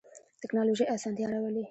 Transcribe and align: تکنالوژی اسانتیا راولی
تکنالوژی 0.41 0.85
اسانتیا 0.95 1.27
راولی 1.31 1.63